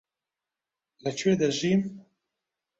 لەکوێ 1.03 1.33
دەژیم؟ 1.41 1.81